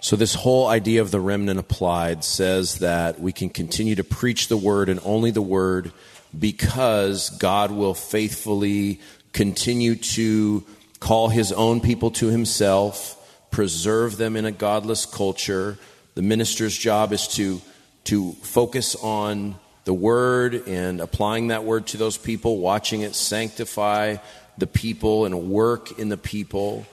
[0.01, 4.48] So, this whole idea of the remnant applied says that we can continue to preach
[4.48, 5.92] the word and only the word
[6.38, 9.01] because God will faithfully
[9.35, 10.64] continue to
[11.03, 13.19] call his own people to himself,
[13.51, 15.77] preserve them in a godless culture.
[16.15, 17.61] The minister's job is to,
[18.05, 24.19] to focus on the word and applying that word to those people, watching it sanctify
[24.59, 26.87] the people and work in the people.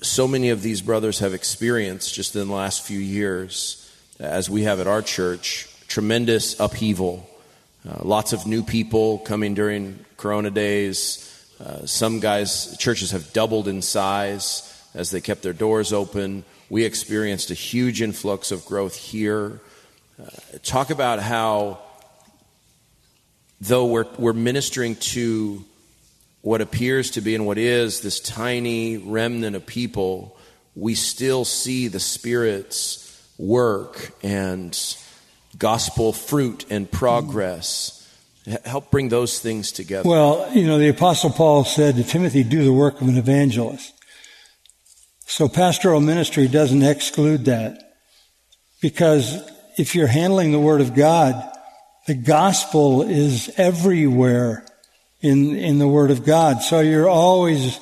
[0.00, 4.64] So many of these brothers have experienced just in the last few years, as we
[4.64, 7.30] have at our church, tremendous upheaval.
[7.88, 11.28] Uh, lots of new people coming during Corona days.
[11.64, 16.44] Uh, some guys, churches have doubled in size as they kept their doors open.
[16.68, 19.60] We experienced a huge influx of growth here.
[20.20, 20.28] Uh,
[20.64, 21.78] talk about how,
[23.60, 25.64] though we're, we're ministering to
[26.40, 30.36] what appears to be and what is this tiny remnant of people,
[30.74, 34.96] we still see the Spirit's work and
[35.58, 38.01] gospel fruit and progress.
[38.64, 40.08] Help bring those things together.
[40.08, 43.92] Well, you know, the Apostle Paul said to Timothy, do the work of an evangelist.
[45.26, 47.78] So pastoral ministry doesn't exclude that.
[48.80, 51.40] Because if you're handling the Word of God,
[52.08, 54.66] the gospel is everywhere
[55.20, 56.62] in, in the Word of God.
[56.62, 57.78] So you're always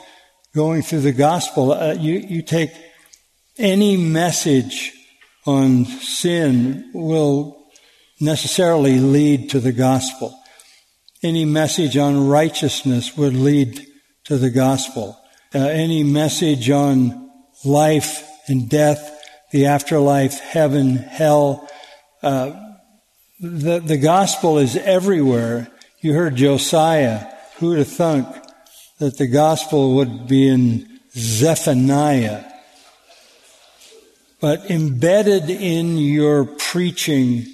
[0.54, 1.72] going through the gospel.
[1.72, 2.70] Uh, you, you take
[3.58, 4.92] any message
[5.46, 7.56] on sin will
[8.20, 10.36] necessarily lead to the gospel
[11.22, 13.86] any message on righteousness would lead
[14.24, 15.18] to the gospel.
[15.54, 17.30] Uh, any message on
[17.64, 21.68] life and death, the afterlife, heaven, hell,
[22.22, 22.52] uh,
[23.40, 25.68] the, the gospel is everywhere.
[26.00, 27.26] You heard Josiah.
[27.56, 28.26] Who would have thunk
[28.98, 32.44] that the gospel would be in Zephaniah?
[34.40, 37.44] But embedded in your preaching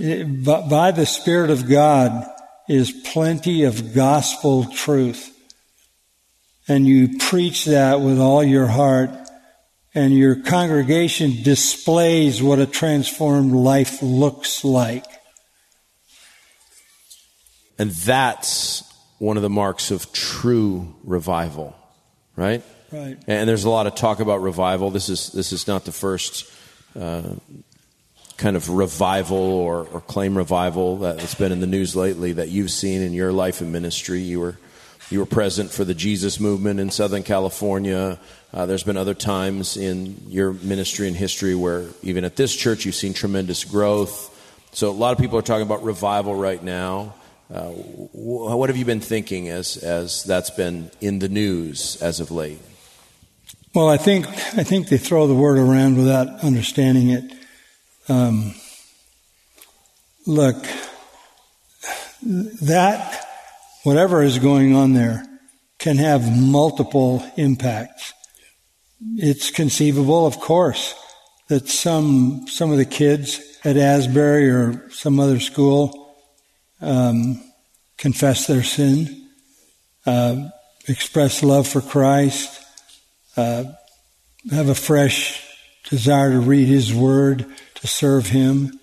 [0.00, 2.26] eh, by the Spirit of God
[2.70, 5.36] is plenty of gospel truth.
[6.68, 9.10] and you preach that with all your heart,
[9.92, 15.04] and your congregation displays what a transformed life looks like.
[17.76, 18.84] And that's
[19.18, 21.74] one of the marks of true revival,
[22.36, 22.62] right?
[22.92, 23.18] Right.
[23.26, 24.90] And there's a lot of talk about revival.
[24.90, 26.48] This is this is not the first
[26.94, 27.34] uh,
[28.40, 32.70] kind of revival or, or claim revival that's been in the news lately that you've
[32.70, 34.20] seen in your life and ministry.
[34.20, 34.58] You were
[35.10, 38.18] you were present for the Jesus movement in Southern California.
[38.54, 42.86] Uh, there's been other times in your ministry and history where even at this church
[42.86, 44.28] you've seen tremendous growth.
[44.72, 47.14] So a lot of people are talking about revival right now.
[47.52, 52.30] Uh, what have you been thinking as as that's been in the news as of
[52.30, 52.58] late?
[53.74, 57.39] Well, I think I think they throw the word around without understanding it.
[58.10, 58.56] Um,
[60.26, 60.56] look,
[62.22, 63.24] that
[63.84, 65.24] whatever is going on there
[65.78, 68.12] can have multiple impacts.
[69.14, 70.92] It's conceivable, of course,
[71.46, 76.16] that some some of the kids at Asbury or some other school
[76.80, 77.40] um,
[77.96, 79.28] confess their sin,
[80.04, 80.48] uh,
[80.88, 82.60] express love for Christ,
[83.36, 83.64] uh,
[84.50, 85.46] have a fresh
[85.88, 87.46] desire to read His Word,
[87.80, 88.78] to serve Him.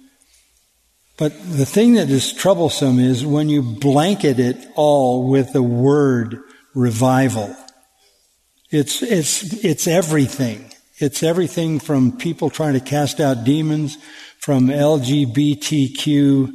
[1.18, 6.40] But the thing that is troublesome is when you blanket it all with the word
[6.76, 7.56] revival.
[8.70, 10.72] It's, it's, it's everything.
[11.00, 13.98] It's everything from people trying to cast out demons,
[14.40, 16.54] from LGBTQ,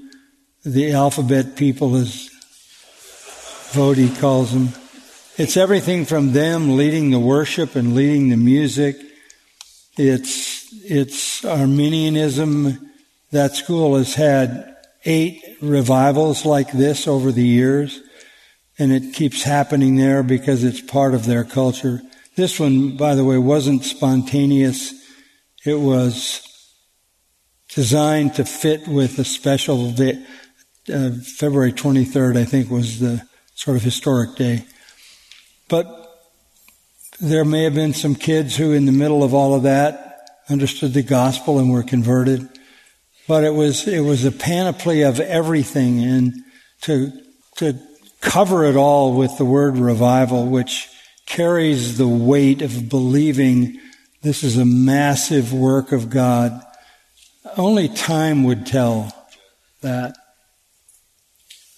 [0.65, 2.31] the alphabet people as
[3.73, 4.69] Voddie calls them.
[5.37, 8.97] It's everything from them leading the worship and leading the music.
[9.97, 12.91] It's, it's Arminianism.
[13.31, 18.01] That school has had eight revivals like this over the years,
[18.79, 22.03] and it keeps happening there because it's part of their culture.
[22.37, 24.93] This one, by the way, wasn't spontaneous.
[25.65, 26.47] It was
[27.75, 30.25] designed to fit with a special day.
[30.93, 34.65] Uh, February 23rd, I think, was the sort of historic day.
[35.69, 35.87] But
[37.21, 40.12] there may have been some kids who, in the middle of all of that,
[40.49, 42.49] understood the gospel and were converted.
[43.29, 46.33] But it was it was a panoply of everything, and
[46.83, 47.13] to
[47.57, 47.79] to
[48.21, 50.89] cover it all with the word revival, which
[51.27, 53.79] carries the weight of believing
[54.23, 56.63] this is a massive work of God.
[57.57, 59.13] Only time would tell
[59.81, 60.17] that.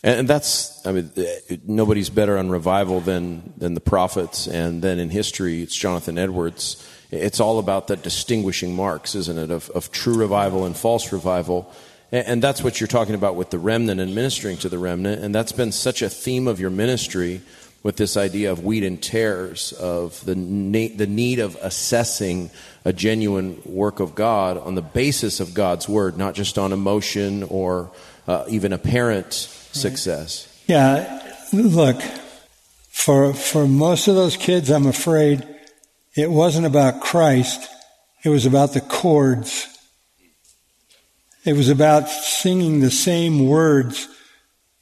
[0.03, 4.47] And that's, I mean, eh, nobody's better on revival than, than the prophets.
[4.47, 6.87] And then in history, it's Jonathan Edwards.
[7.15, 11.73] It's all about the distinguishing marks, isn't it, of, of true revival and false revival.
[12.12, 15.23] And, and that's what you're talking about with the remnant and ministering to the remnant.
[15.23, 17.41] And that's been such a theme of your ministry
[17.83, 22.51] with this idea of wheat and tares, of the, na- the need of assessing
[22.85, 27.43] a genuine work of God on the basis of God's word, not just on emotion
[27.43, 27.91] or
[28.27, 30.49] uh, even apparent success.
[30.67, 32.01] Yeah, look,
[32.89, 35.47] for for most of those kids, I'm afraid
[36.17, 37.69] it wasn't about Christ.
[38.25, 39.67] It was about the chords.
[41.45, 44.09] It was about singing the same words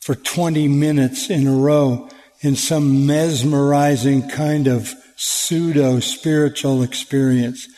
[0.00, 2.08] for 20 minutes in a row
[2.40, 7.68] in some mesmerizing kind of pseudo spiritual experience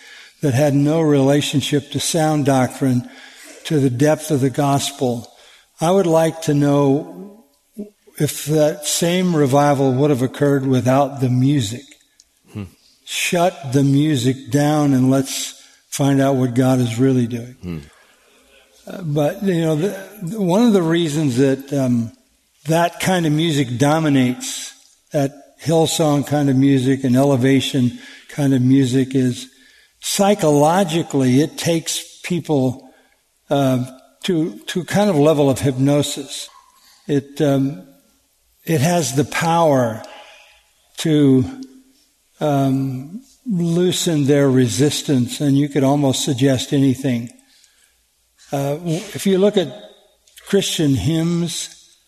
[0.40, 3.09] that had no relationship to sound doctrine,
[3.64, 5.30] to the depth of the gospel.
[5.80, 7.46] I would like to know
[8.18, 11.93] if that same revival would have occurred without the music.
[13.05, 17.55] Shut the music down and let's find out what God is really doing.
[17.62, 17.78] Hmm.
[18.86, 22.12] Uh, but you know, the, the, one of the reasons that um,
[22.66, 24.72] that kind of music dominates,
[25.12, 25.32] that
[25.62, 27.98] Hillsong kind of music and elevation
[28.28, 29.50] kind of music, is
[30.00, 32.92] psychologically it takes people
[33.48, 33.84] uh,
[34.24, 36.48] to to kind of level of hypnosis.
[37.07, 37.86] It um,
[38.64, 40.02] it has the power
[40.98, 41.62] to
[42.45, 47.30] um, loosen their resistance, and you could almost suggest anything.
[48.53, 48.78] Uh,
[49.14, 49.72] if you look at
[50.47, 51.99] Christian hymns,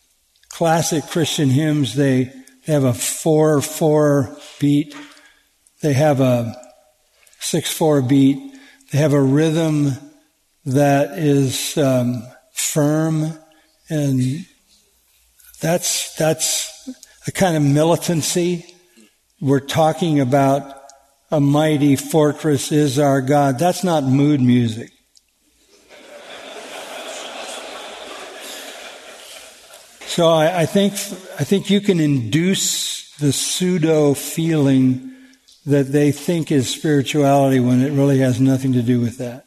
[0.49, 2.33] classic Christian hymns, they
[2.67, 4.95] have a four four beat.
[5.83, 6.55] They have a
[7.41, 8.39] six four beat.
[8.93, 9.93] They have a rhythm
[10.65, 12.23] that is um,
[12.53, 13.33] firm,
[13.89, 14.47] and
[15.61, 16.91] that's that's
[17.27, 18.76] a kind of militancy.
[19.41, 20.83] We're talking about
[21.31, 23.59] a mighty fortress is our God.
[23.59, 24.93] That's not mood music.
[30.07, 35.13] So I, I think I think you can induce the pseudo feeling
[35.67, 39.46] that they think is spirituality when it really has nothing to do with that.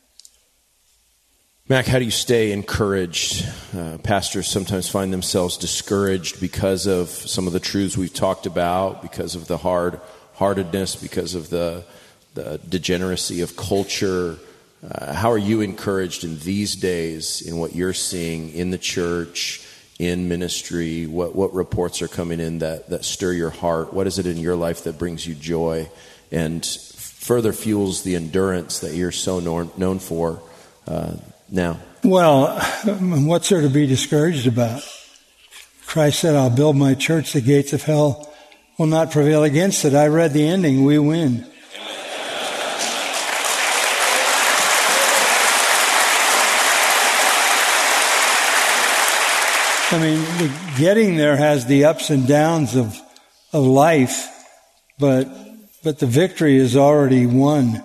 [1.72, 3.47] Mac, how do you stay encouraged?
[3.78, 9.03] Uh, pastors sometimes find themselves discouraged because of some of the truths we've talked about,
[9.03, 10.01] because of the hard
[10.34, 11.84] heartedness, because of the,
[12.34, 14.39] the degeneracy of culture.
[14.84, 19.63] Uh, how are you encouraged in these days in what you're seeing in the church,
[19.99, 21.05] in ministry?
[21.05, 23.93] What, what reports are coming in that, that stir your heart?
[23.93, 25.88] What is it in your life that brings you joy
[26.32, 30.41] and further fuels the endurance that you're so known, known for?
[30.88, 31.17] Uh,
[31.52, 31.80] now?
[32.04, 34.82] Well, what's there to be discouraged about?
[35.86, 38.32] Christ said, I'll build my church, the gates of hell
[38.78, 39.93] will not prevail against it.
[39.93, 41.45] I read the ending, we win.
[49.91, 50.24] I mean,
[50.78, 52.95] getting there has the ups and downs of,
[53.52, 54.28] of life,
[55.00, 55.28] but,
[55.84, 57.84] but the victory is already won.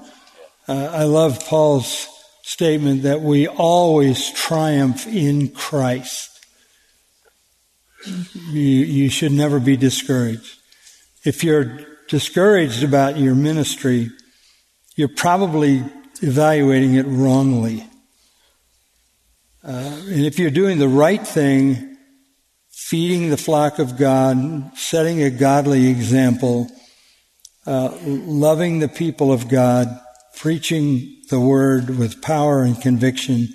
[0.69, 2.07] Uh, I love Paul's
[2.45, 6.31] statement that we always triumph in Christ.
[8.51, 10.59] You, you should never be discouraged.
[11.25, 14.11] If you're discouraged about your ministry,
[14.95, 15.83] you're probably
[16.21, 17.89] evaluating it wrongly.
[19.67, 21.97] Uh, and if you're doing the right thing,
[22.71, 26.69] feeding the flock of God, setting a godly example,
[27.67, 29.89] uh, loving the people of God,
[30.37, 33.49] preaching the word with power and conviction,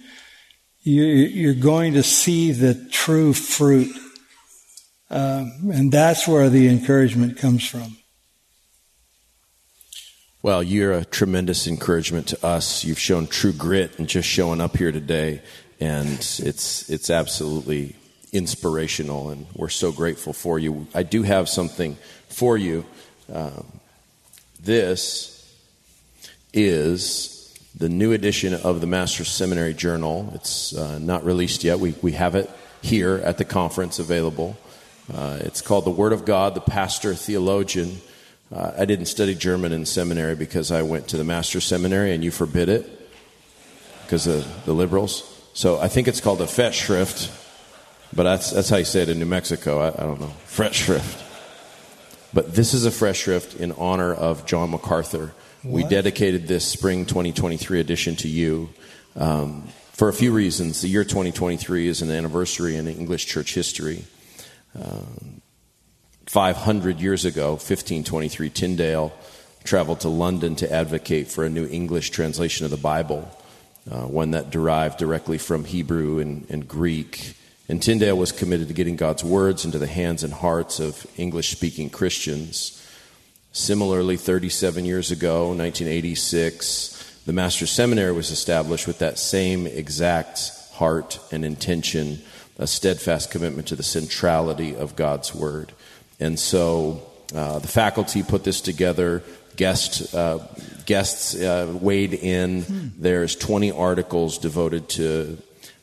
[0.82, 3.91] you, are going to see the true fruit.
[5.09, 7.97] Um, and that's where the encouragement comes from.
[10.41, 12.86] Well, you're a tremendous encouragement to us.
[12.86, 15.41] You've shown true grit and just showing up here today,
[15.82, 17.97] and it's it's absolutely
[18.32, 20.88] inspirational, and we're so grateful for you.
[20.95, 21.97] I do have something
[22.30, 22.86] for you.
[23.32, 23.65] Um,
[24.61, 25.39] this
[26.54, 30.32] is the new edition of the Master's Seminary Journal.
[30.36, 31.80] It's uh, not released yet.
[31.80, 32.50] We, we have it
[32.82, 34.58] here at the conference available.
[35.14, 37.97] Uh, it's called The Word of God, the Pastor Theologian.
[38.52, 42.24] Uh, I didn't study German in seminary because I went to the Master's Seminary and
[42.24, 43.10] you forbid it
[44.04, 45.24] because of the liberals.
[45.54, 47.30] So I think it's called a Festschrift,
[48.14, 49.80] but that's, that's how you say it in New Mexico.
[49.80, 50.34] I, I don't know.
[50.47, 51.26] Festschrift.
[52.34, 55.34] But this is a Festschrift in honor of John MacArthur
[55.64, 58.70] we dedicated this spring 2023 edition to you
[59.16, 60.82] um, for a few reasons.
[60.82, 64.05] The year 2023 is an anniversary in English church history.
[64.74, 65.41] Um,
[66.28, 69.14] 500 years ago, 1523, Tyndale
[69.64, 73.30] traveled to London to advocate for a new English translation of the Bible,
[73.91, 77.36] uh, one that derived directly from Hebrew and, and Greek.
[77.68, 81.49] And Tyndale was committed to getting God's words into the hands and hearts of English
[81.49, 82.76] speaking Christians.
[83.52, 91.20] Similarly, 37 years ago, 1986, the Master's Seminary was established with that same exact heart
[91.32, 92.22] and intention,
[92.60, 95.74] a steadfast commitment to the centrality of God's Word.
[96.20, 97.02] And so
[97.34, 99.24] uh, the faculty put this together.
[99.56, 100.39] Guest, uh,
[100.86, 102.62] guests uh, weighed in.
[102.62, 102.88] Hmm.
[103.00, 105.38] There's 20 articles devoted to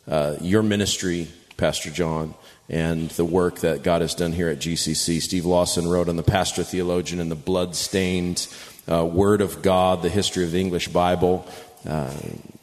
[0.09, 2.35] uh, your ministry, Pastor John
[2.69, 5.21] and the work that God has done here at GCC.
[5.21, 8.49] Steve Lawson wrote on the Pastor Theologian and the blood-stained
[8.91, 11.47] uh, Word of God, the history of the English Bible.
[11.89, 12.13] Uh,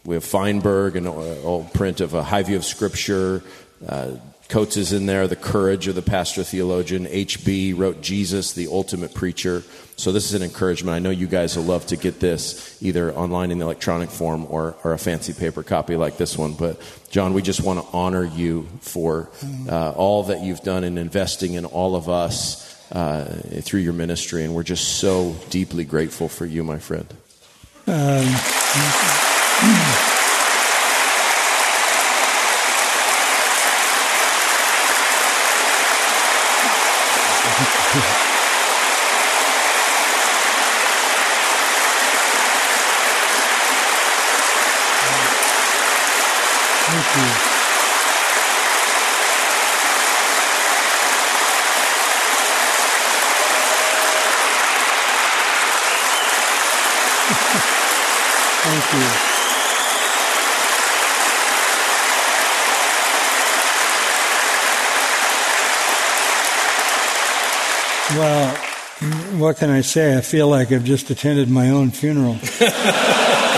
[0.06, 3.42] we have Feinberg, an old print of a high view of Scripture.
[3.88, 4.18] Uh,
[4.50, 7.08] Coates is in there, The Courage of the Pastor Theologian.
[7.08, 7.74] H.B.
[7.74, 9.64] wrote Jesus, the Ultimate Preacher.
[10.04, 10.96] So this is an encouragement.
[10.96, 14.46] I know you guys will love to get this either online in the electronic form
[14.50, 16.56] or, or a fancy paper copy like this one.
[16.56, 19.30] But John, we just want to honor you for
[19.66, 24.44] uh, all that you've done in investing in all of us uh, through your ministry,
[24.44, 27.08] and we're just so deeply grateful for you, my friend.
[27.88, 28.28] Um,
[46.94, 47.24] Thank you.
[58.64, 59.00] Thank you.
[68.20, 68.58] Well,
[69.44, 70.18] what can I say?
[70.18, 72.40] I feel like I've just attended my own funeral.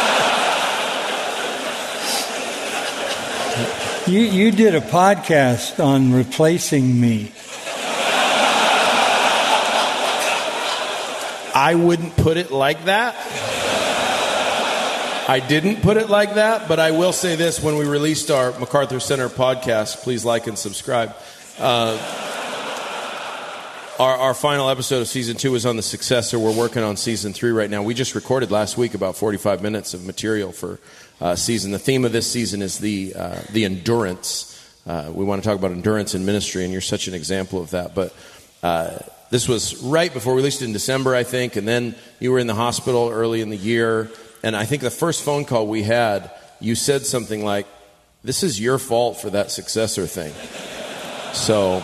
[4.07, 7.31] You, you did a podcast on replacing me.
[11.55, 13.15] I wouldn't put it like that.
[15.27, 18.51] I didn't put it like that, but I will say this when we released our
[18.59, 21.15] MacArthur Center podcast, please like and subscribe.
[21.57, 21.97] Uh,
[23.99, 26.37] our, our, final episode of season two is on the successor.
[26.37, 27.81] We're working on season three right now.
[27.81, 30.79] We just recorded last week about 45 minutes of material for
[31.21, 31.71] uh, season.
[31.71, 34.51] The theme of this season is the, uh, the endurance.
[34.85, 37.71] Uh, we want to talk about endurance in ministry, and you're such an example of
[37.71, 37.95] that.
[37.95, 38.13] But
[38.61, 38.97] uh,
[39.29, 42.39] this was right before we released it in December, I think, and then you were
[42.39, 44.11] in the hospital early in the year.
[44.43, 47.65] And I think the first phone call we had, you said something like,
[48.23, 50.33] This is your fault for that successor thing.
[51.33, 51.81] So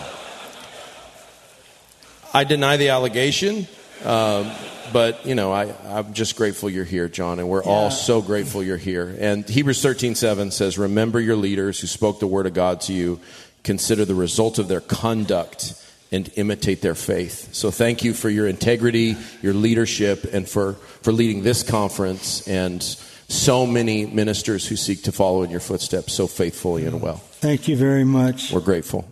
[2.32, 3.66] I deny the allegation.
[4.04, 4.50] Um,
[4.92, 7.70] but you know, I, I'm just grateful you're here, John, and we're yeah.
[7.70, 9.16] all so grateful you're here.
[9.18, 13.20] And Hebrews 13:7 says, "Remember your leaders who spoke the word of God to you.
[13.62, 15.74] Consider the result of their conduct
[16.12, 17.54] and imitate their faith.
[17.54, 22.82] So thank you for your integrity, your leadership, and for, for leading this conference and
[22.82, 27.16] so many ministers who seek to follow in your footsteps so faithfully and well.
[27.16, 28.52] Thank you very much.
[28.52, 29.11] We're grateful.